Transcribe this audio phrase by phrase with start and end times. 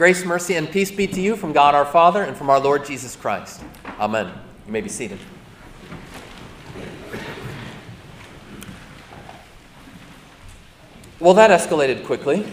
[0.00, 2.86] Grace, mercy, and peace be to you from God our Father and from our Lord
[2.86, 3.60] Jesus Christ.
[3.98, 4.32] Amen.
[4.64, 5.18] You may be seated.
[11.18, 12.50] Well, that escalated quickly.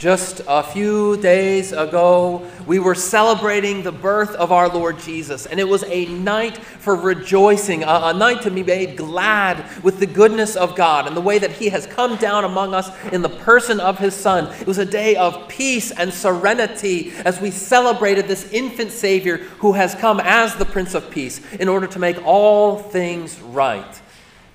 [0.00, 5.60] Just a few days ago, we were celebrating the birth of our Lord Jesus, and
[5.60, 10.06] it was a night for rejoicing, a, a, night to be made glad with the
[10.06, 13.28] goodness of God and the way that He has come down among us in the
[13.28, 14.46] person of His Son.
[14.58, 19.74] It was a day of peace and serenity as we celebrated this infant Savior who
[19.74, 24.00] has come as the Prince of Peace in order to make all things right.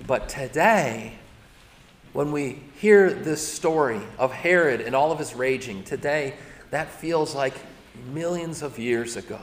[0.08, 1.20] But today,
[2.16, 6.32] when we hear this story of Herod and all of his raging today,
[6.70, 7.52] that feels like
[8.10, 9.38] millions of years ago.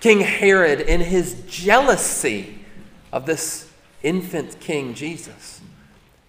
[0.00, 2.60] King Herod, in his jealousy
[3.12, 3.70] of this
[4.02, 5.60] infant king Jesus,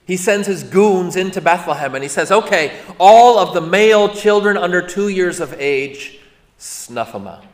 [0.05, 4.57] he sends his goons into Bethlehem and he says, Okay, all of the male children
[4.57, 6.19] under two years of age,
[6.57, 7.45] snuff them out.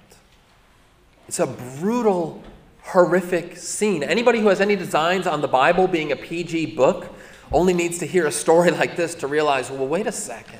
[1.27, 2.41] It's a brutal,
[2.81, 4.01] horrific scene.
[4.01, 7.12] Anybody who has any designs on the Bible being a PG book,
[7.53, 10.59] only needs to hear a story like this to realize well, wait a second.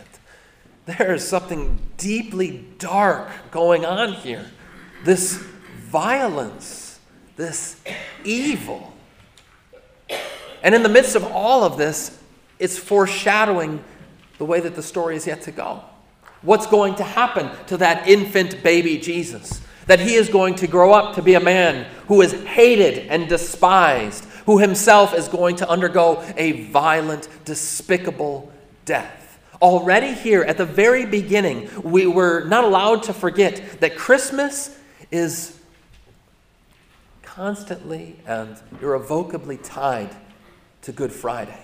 [0.86, 4.46] There is something deeply dark going on here.
[5.06, 5.36] This
[5.88, 7.00] violence,
[7.36, 7.82] this
[8.26, 8.94] evil.
[10.62, 12.20] And in the midst of all of this,
[12.60, 13.84] it's foreshadowing
[14.38, 15.84] the way that the story is yet to go.
[16.42, 19.62] What's going to happen to that infant baby Jesus?
[19.88, 23.30] That he is going to grow up to be a man who is hated and
[23.30, 28.52] despised, who himself is going to undergo a violent, despicable
[28.86, 29.40] death.
[29.62, 34.78] Already here at the very beginning, we were not allowed to forget that Christmas
[35.12, 35.58] is
[37.22, 40.16] constantly and irrevocably tied
[40.82, 41.62] to Good Friday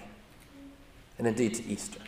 [1.17, 1.99] and indeed to Easter.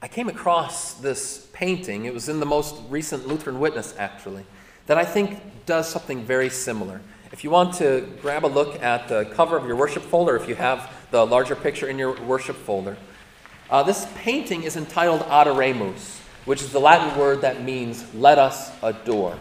[0.00, 4.44] I came across this painting, it was in the most recent Lutheran Witness actually,
[4.86, 7.00] that I think does something very similar.
[7.32, 10.48] If you want to grab a look at the cover of your worship folder, if
[10.48, 12.96] you have the larger picture in your worship folder,
[13.68, 18.70] uh, this painting is entitled Adoremus, which is the Latin word that means let us
[18.80, 19.36] adore.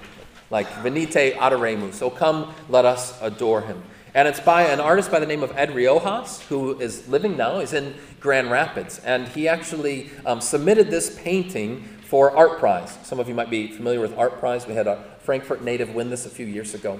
[0.49, 1.93] Like venite adoremus.
[1.93, 3.83] So come, let us adore him.
[4.15, 7.59] And it's by an artist by the name of Ed Riojas, who is living now.
[7.59, 8.99] He's in Grand Rapids.
[8.99, 12.97] And he actually um, submitted this painting for Art Prize.
[13.03, 14.65] Some of you might be familiar with Art Prize.
[14.65, 16.99] We had a Frankfurt native win this a few years ago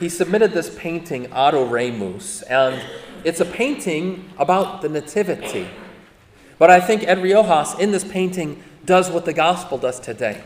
[0.00, 2.82] he submitted this painting, Adoremus, and
[3.24, 5.68] it's a painting about the Nativity.
[6.58, 10.42] But I think Ed Riojas in this painting does what the gospel does today.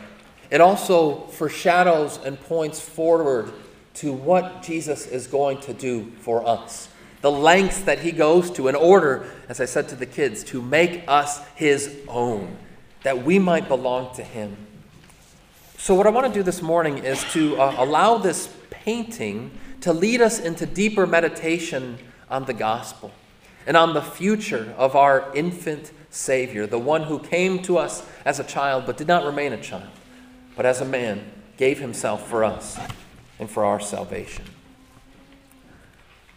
[0.51, 3.53] It also foreshadows and points forward
[3.95, 6.89] to what Jesus is going to do for us.
[7.21, 10.63] The lengths that he goes to in order, as I said to the kids, to
[10.63, 12.57] make us his own,
[13.03, 14.57] that we might belong to him.
[15.77, 18.49] So, what I want to do this morning is to uh, allow this
[18.89, 19.51] painting
[19.83, 21.99] to lead us into deeper meditation
[22.31, 23.13] on the gospel
[23.67, 28.41] and on the future of our infant Savior, the one who came to us as
[28.41, 29.91] a child but did not remain a child,
[30.57, 31.23] but as a man
[31.59, 32.79] gave himself for us
[33.39, 34.47] and for our salvation.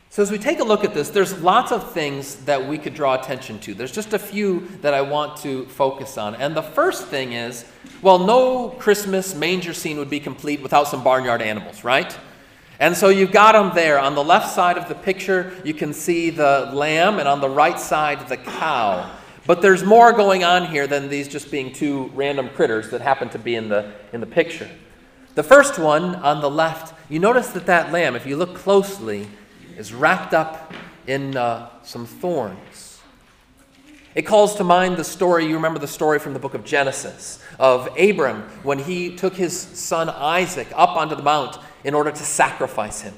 [0.09, 2.94] So, as we take a look at this, there's lots of things that we could
[2.94, 3.73] draw attention to.
[3.73, 6.35] There's just a few that I want to focus on.
[6.35, 7.63] And the first thing is
[8.01, 12.13] well, no Christmas manger scene would be complete without some barnyard animals, right?
[12.81, 14.00] And so you've got them there.
[14.00, 17.47] On the left side of the picture, you can see the lamb, and on the
[17.47, 19.08] right side, the cow.
[19.46, 23.30] But there's more going on here than these just being two random critters that happen
[23.30, 24.68] to be in the, in the picture.
[25.36, 29.28] The first one on the left, you notice that that lamb, if you look closely,
[29.78, 30.74] is wrapped up
[31.06, 33.00] in uh, some thorns.
[34.16, 37.44] It calls to mind the story, you remember the story from the book of Genesis,
[37.60, 42.24] of Abram when he took his son Isaac up onto the mount in order to
[42.24, 43.13] sacrifice him.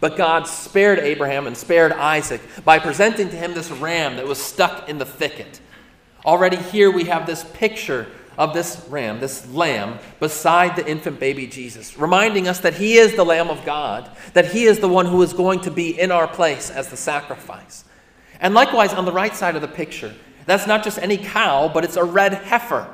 [0.00, 4.40] But God spared Abraham and spared Isaac by presenting to him this ram that was
[4.40, 5.60] stuck in the thicket.
[6.24, 8.06] Already here we have this picture
[8.38, 13.14] of this ram, this lamb, beside the infant baby Jesus, reminding us that he is
[13.14, 16.10] the Lamb of God, that he is the one who is going to be in
[16.10, 17.84] our place as the sacrifice.
[18.40, 20.14] And likewise, on the right side of the picture,
[20.46, 22.92] that's not just any cow, but it's a red heifer.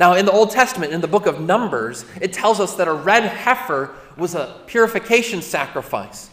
[0.00, 2.92] Now, in the Old Testament, in the book of Numbers, it tells us that a
[2.92, 6.30] red heifer was a purification sacrifice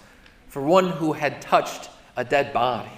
[0.47, 2.89] for one who had touched a dead body.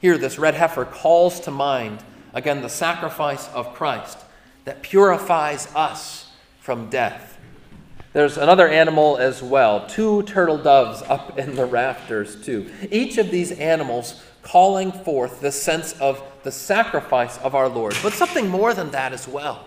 [0.00, 2.02] Here, this red heifer calls to mind,
[2.32, 4.18] again, the sacrifice of Christ
[4.64, 6.30] that purifies us
[6.60, 7.38] from death.
[8.12, 12.70] There's another animal as well, two turtle doves up in the rafters, too.
[12.90, 18.12] Each of these animals calling forth the sense of the sacrifice of our Lord, but
[18.12, 19.66] something more than that as well.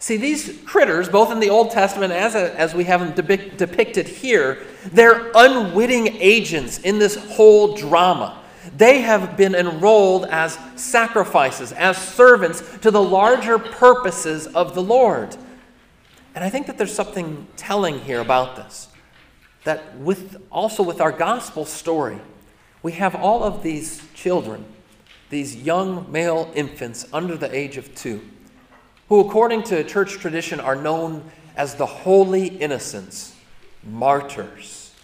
[0.00, 4.64] See, these critters, both in the Old Testament as, as we have them depicted here,
[4.92, 8.40] they're unwitting agents in this whole drama.
[8.76, 15.36] They have been enrolled as sacrifices, as servants to the larger purposes of the Lord.
[16.34, 18.88] And I think that there's something telling here about this.
[19.64, 22.18] That with also with our gospel story,
[22.84, 24.64] we have all of these children,
[25.30, 28.20] these young male infants under the age of two
[29.08, 33.34] who, according to church tradition, are known as the holy innocents,
[33.82, 34.94] martyrs.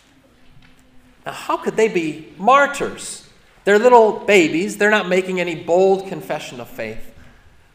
[1.27, 3.29] Now, how could they be martyrs?
[3.65, 7.13] They're little babies, they're not making any bold confession of faith.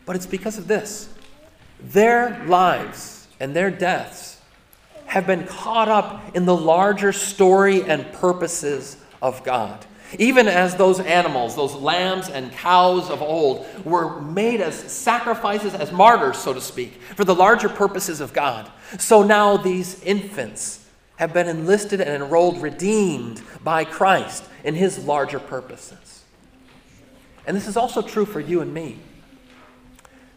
[0.05, 1.09] But it's because of this
[1.81, 4.39] their lives and their deaths
[5.05, 9.85] have been caught up in the larger story and purposes of God.
[10.17, 15.91] Even as those animals, those lambs and cows of old, were made as sacrifices, as
[15.91, 20.85] martyrs, so to speak, for the larger purposes of God, so now these infants
[21.17, 26.23] have been enlisted and enrolled, redeemed by Christ in his larger purposes.
[27.45, 29.00] And this is also true for you and me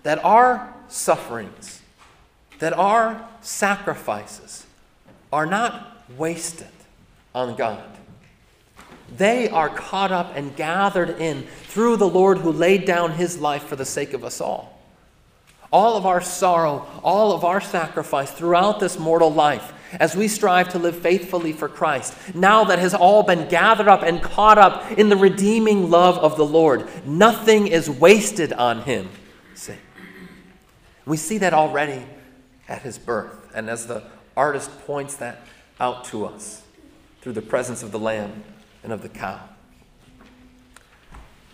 [0.03, 1.81] that our sufferings,
[2.59, 4.67] that our sacrifices
[5.33, 6.67] are not wasted
[7.35, 7.85] on God.
[9.17, 13.65] They are caught up and gathered in through the Lord who laid down his life
[13.65, 14.81] for the sake of us all.
[15.71, 20.71] All of our sorrow, all of our sacrifice throughout this mortal life, as we strive
[20.71, 24.91] to live faithfully for Christ, now that has all been gathered up and caught up
[24.93, 29.09] in the redeeming love of the Lord, nothing is wasted on him.
[29.55, 29.77] See?
[31.05, 32.05] We see that already
[32.69, 34.05] at his birth, and as the
[34.37, 35.43] artist points that
[35.81, 36.63] out to us
[37.21, 38.45] through the presence of the Lamb
[38.83, 39.41] and of the cow.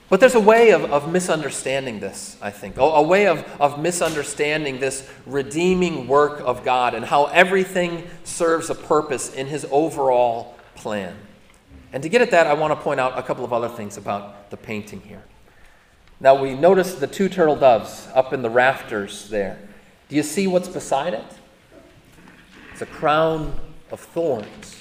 [0.09, 3.79] But there's a way of, of misunderstanding this, I think, a, a way of, of
[3.79, 10.57] misunderstanding this redeeming work of God and how everything serves a purpose in His overall
[10.75, 11.15] plan.
[11.93, 13.99] And to get at that, I want to point out a couple of other things
[13.99, 15.23] about the painting here.
[16.21, 19.59] Now, we notice the two turtle doves up in the rafters there.
[20.09, 21.25] Do you see what's beside it?
[22.73, 23.59] It's a crown
[23.91, 24.77] of thorns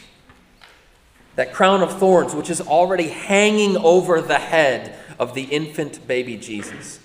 [1.38, 6.36] that crown of thorns, which is already hanging over the head of the infant baby
[6.36, 7.00] Jesus.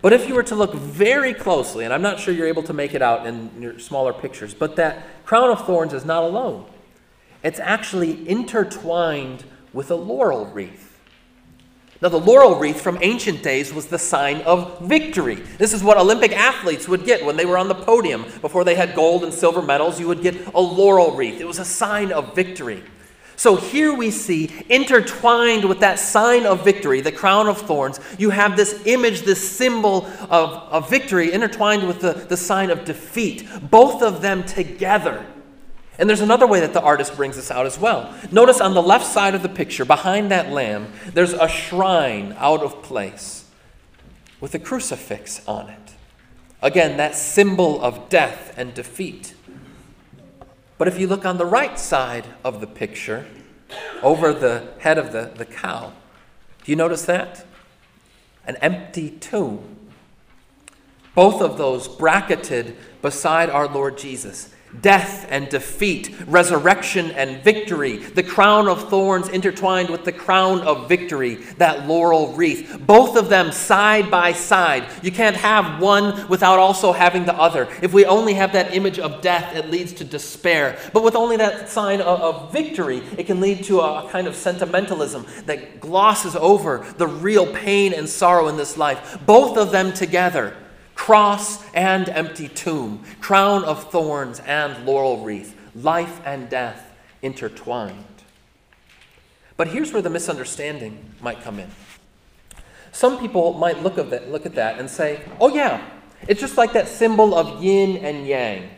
[0.00, 2.72] But if you were to look very closely, and I'm not sure you're able to
[2.72, 6.64] make it out in your smaller pictures, but that crown of thorns is not alone.
[7.42, 10.98] It's actually intertwined with a laurel wreath.
[12.00, 15.34] Now, the laurel wreath from ancient days was the sign of victory.
[15.34, 18.24] This is what Olympic athletes would get when they were on the podium.
[18.40, 21.42] Before they had gold and silver medals, you would get a laurel wreath.
[21.42, 22.82] It was a sign of victory.
[23.40, 28.28] So here we see, intertwined with that sign of victory, the crown of thorns, you
[28.28, 33.48] have this image, this symbol of, of victory, intertwined with the, the sign of defeat,
[33.62, 35.24] both of them together.
[35.98, 38.14] And there's another way that the artist brings this out as well.
[38.30, 42.60] Notice on the left side of the picture, behind that lamb, there's a shrine out
[42.60, 43.46] of place
[44.38, 45.94] with a crucifix on it.
[46.60, 49.34] Again, that symbol of death and defeat.
[50.76, 53.26] But if you look on the right side of the picture,
[54.02, 55.92] over the head of the, the cow,
[56.64, 57.46] do you notice that?
[58.46, 59.76] An empty tomb.
[61.14, 68.22] Both of those bracketed beside our Lord Jesus death and defeat, resurrection and victory, the
[68.22, 72.80] crown of thorns intertwined with the crown of victory, that laurel wreath.
[72.86, 74.86] Both of them side by side.
[75.02, 77.68] You can't have one without also having the other.
[77.82, 80.78] If we only have that image of death, it leads to despair.
[80.92, 84.36] But with only that sign of, of victory, it can lead to a kind of
[84.36, 89.18] sentimentalism that glosses over the real pain and sorrow in this life.
[89.26, 90.56] Both of them together
[91.00, 98.04] cross and empty tomb, crown of thorns and laurel wreath, life and death intertwined.
[99.56, 101.70] But here's where the misunderstanding might come in.
[102.92, 105.82] Some people might look at that, look at that and say, oh, yeah,
[106.28, 108.68] it's just like that symbol of yin and yang.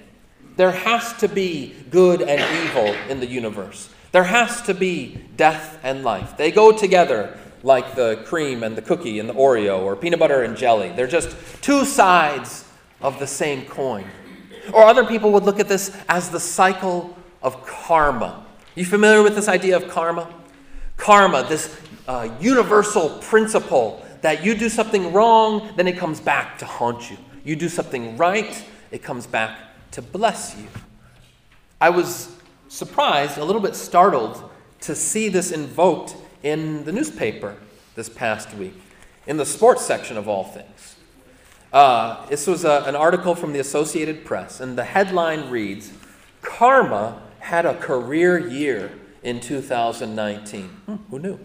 [0.54, 3.90] There has to be good and evil in the universe.
[4.12, 6.36] There has to be death and life.
[6.36, 10.42] They go together like the cream and the cookie and the Oreo or peanut butter
[10.42, 10.92] and jelly.
[10.94, 12.64] They're just two sides
[13.00, 14.06] of the same coin.
[14.72, 18.46] Or other people would look at this as the cycle of karma.
[18.74, 20.32] You familiar with this idea of karma?
[20.96, 21.76] Karma, this
[22.06, 27.16] uh, universal principle that you do something wrong, then it comes back to haunt you.
[27.44, 29.58] You do something right, it comes back
[29.92, 30.68] to bless you.
[31.80, 32.34] I was
[32.68, 34.48] surprised, a little bit startled,
[34.82, 37.56] to see this invoked in the newspaper
[37.94, 38.74] this past week
[39.26, 40.96] in the sports section of all things.
[41.72, 45.92] Uh, this was a, an article from the Associated Press, and the headline reads
[46.42, 50.68] Karma had a career year in 2019.
[50.68, 51.38] Hmm, who knew?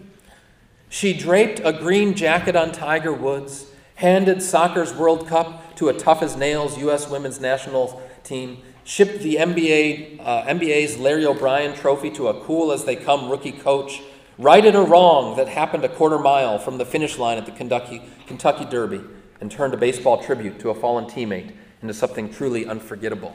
[0.90, 6.22] She draped a green jacket on Tiger Woods, handed soccer's World Cup to a tough
[6.22, 7.08] as nails U.S.
[7.08, 12.84] women's national team, shipped the NBA, uh, NBA's Larry O'Brien trophy to a cool as
[12.84, 14.02] they come rookie coach,
[14.38, 18.02] righted a wrong that happened a quarter mile from the finish line at the Kentucky,
[18.26, 19.00] Kentucky Derby,
[19.40, 21.52] and turned a baseball tribute to a fallen teammate
[21.82, 23.34] into something truly unforgettable.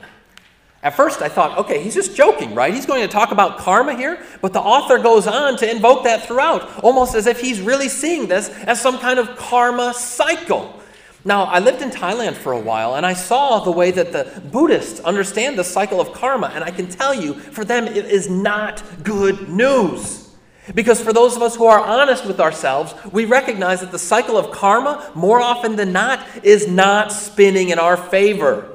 [0.81, 2.73] At first, I thought, okay, he's just joking, right?
[2.73, 6.25] He's going to talk about karma here, but the author goes on to invoke that
[6.25, 10.81] throughout, almost as if he's really seeing this as some kind of karma cycle.
[11.23, 14.41] Now, I lived in Thailand for a while, and I saw the way that the
[14.51, 18.29] Buddhists understand the cycle of karma, and I can tell you, for them, it is
[18.29, 20.32] not good news.
[20.73, 24.37] Because for those of us who are honest with ourselves, we recognize that the cycle
[24.37, 28.69] of karma, more often than not, is not spinning in our favor.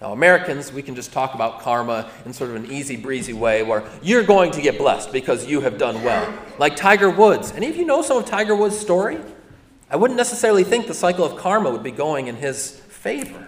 [0.00, 3.62] Now, Americans, we can just talk about karma in sort of an easy breezy way
[3.62, 6.36] where you're going to get blessed because you have done well.
[6.58, 7.52] Like Tiger Woods.
[7.52, 9.20] Any of you know some of Tiger Woods' story?
[9.88, 13.46] I wouldn't necessarily think the cycle of karma would be going in his favor.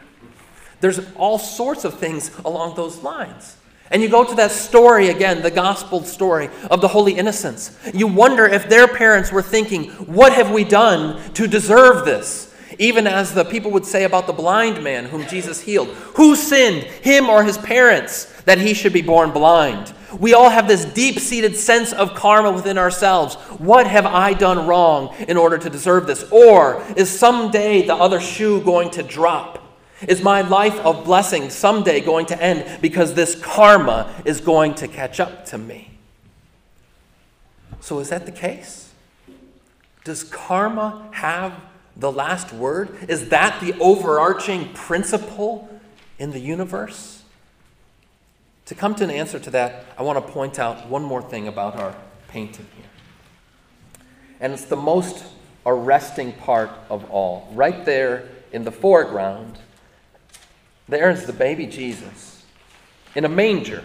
[0.81, 3.57] There's all sorts of things along those lines.
[3.91, 7.77] And you go to that story again, the gospel story of the holy innocents.
[7.93, 12.53] You wonder if their parents were thinking, What have we done to deserve this?
[12.79, 16.83] Even as the people would say about the blind man whom Jesus healed Who sinned,
[16.83, 19.93] him or his parents, that he should be born blind?
[20.19, 23.35] We all have this deep seated sense of karma within ourselves.
[23.59, 26.25] What have I done wrong in order to deserve this?
[26.31, 29.64] Or is someday the other shoe going to drop?
[30.09, 34.89] Is my life of blessing someday going to end because this karma is going to
[34.89, 35.91] catch up to me?
[37.81, 38.93] So, is that the case?
[40.05, 41.61] Does karma have
[41.97, 42.97] the last word?
[43.09, 45.69] Is that the overarching principle
[46.19, 47.23] in the universe?
[48.67, 51.49] To come to an answer to that, I want to point out one more thing
[51.49, 51.95] about our
[52.29, 52.87] painting here.
[54.41, 55.25] And it's the most
[55.67, 57.49] arresting part of all.
[57.53, 59.59] Right there in the foreground,
[60.89, 62.45] there is the baby Jesus
[63.15, 63.83] in a manger.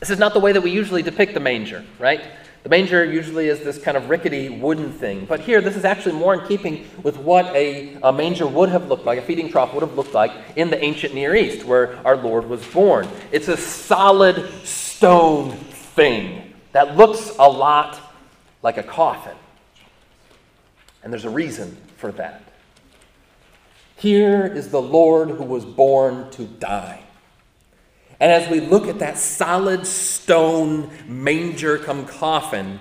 [0.00, 2.22] This is not the way that we usually depict the manger, right?
[2.62, 6.16] The manger usually is this kind of rickety wooden thing, but here this is actually
[6.16, 9.72] more in keeping with what a, a, manger would have looked like, a feeding trough
[9.74, 13.08] would have looked like in the ancient Near East where our Lord was born.
[13.32, 18.00] It's a solid stone thing that looks a lot
[18.62, 19.36] like a coffin.
[21.02, 22.42] And there's a reason for that.
[23.98, 27.02] Here is the Lord who was born to die.
[28.20, 32.78] And as we look at that solid stone manger come coffin,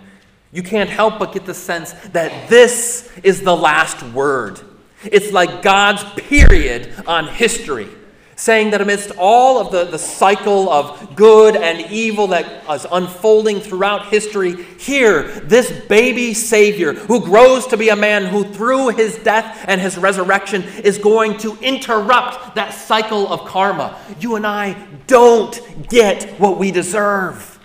[0.52, 4.60] you can't help but get the sense that this is the last word.
[5.04, 7.90] It's like God's period on history
[8.38, 13.60] saying that amidst all of the, the cycle of good and evil that is unfolding
[13.60, 19.17] throughout history, here, this baby Savior who grows to be a man who, through his
[19.17, 24.00] death and his resurrection, is going to interrupt that cycle of karma.
[24.20, 24.77] You and I
[25.08, 27.60] don't get what we deserve.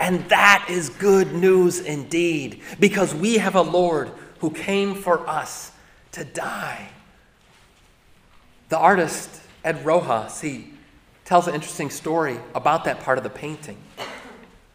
[0.00, 5.72] And that is good news indeed, because we have a Lord who came for us
[6.12, 6.88] to die.
[8.70, 10.72] The artist Ed Riojas, he
[11.24, 13.76] tells an interesting story about that part of the painting.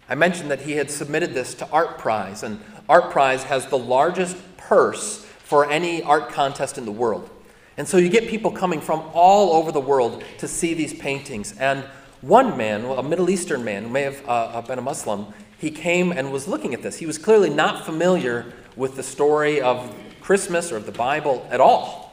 [0.08, 3.78] I mentioned that he had submitted this to Art Prize, and Art Prize has the
[3.78, 7.30] largest purse for any art contest in the world.
[7.78, 11.58] And so you get people coming from all over the world to see these paintings.
[11.58, 11.84] And
[12.22, 15.72] one man, a Middle Eastern man who may have uh, uh been a Muslim, he
[15.72, 16.98] came and was looking at this.
[16.98, 21.60] He was clearly not familiar with the story of Christmas or of the Bible at
[21.60, 22.05] all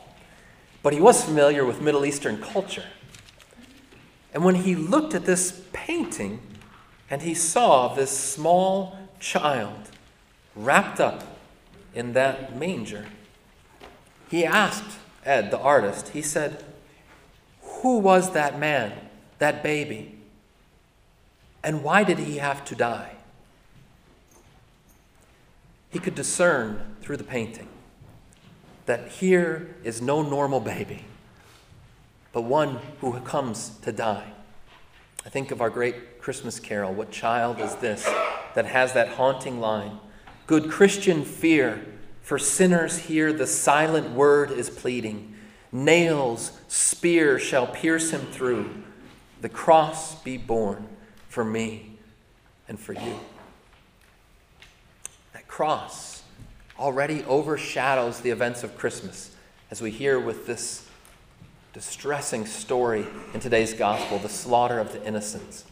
[0.83, 2.85] but he was familiar with Middle Eastern culture.
[4.35, 6.41] And when he looked at this painting
[7.09, 9.91] and he saw this small child
[10.57, 11.23] wrapped up
[11.95, 13.07] in that manger,
[14.29, 16.65] he asked Ed, the artist, he said,
[17.61, 18.93] Who was that man,
[19.39, 20.19] that baby?
[21.62, 23.12] And why did he have to die?
[25.91, 27.69] He could discern through the painting
[28.87, 31.05] that here is no normal baby,
[32.33, 34.33] but one who comes to die.
[35.25, 38.09] I think of our great Christmas carol, What Child is This?
[38.55, 39.99] that has that haunting line
[40.47, 41.87] Good Christian fear,
[42.21, 45.35] for sinners here the silent word is pleading.
[45.71, 48.83] Nails, spear shall pierce him through.
[49.41, 50.89] The cross be borne
[51.29, 51.97] for me
[52.69, 53.21] and for you.
[55.33, 56.22] That cross
[56.83, 59.31] already overshadows the events of Christmas
[59.71, 60.85] as we hear with this
[61.73, 65.65] distressing story in today's gospel the slaughter of the innocents.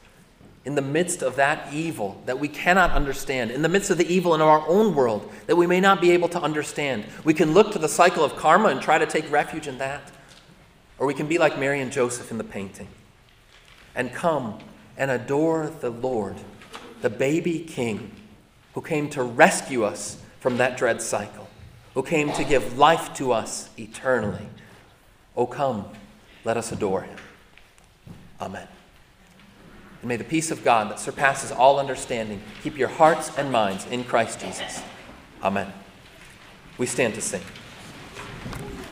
[0.64, 4.06] In the midst of that evil that we cannot understand, in the midst of the
[4.06, 7.54] evil in our own world that we may not be able to understand, we can
[7.54, 10.12] look to the cycle of karma and try to take refuge in that.
[10.96, 12.86] Or we can be like Mary and Joseph in the painting
[13.96, 14.60] and come
[14.96, 16.36] and adore the Lord,
[17.00, 18.12] the baby king
[18.74, 21.48] who came to rescue us from that dread cycle,
[21.94, 24.46] who came to give life to us eternally.
[25.36, 25.86] Oh, come,
[26.44, 27.18] let us adore him.
[28.40, 28.66] Amen.
[30.00, 33.86] And may the peace of God that surpasses all understanding keep your hearts and minds
[33.86, 34.82] in Christ Jesus.
[35.42, 35.70] Amen.
[36.78, 37.42] We stand to sing.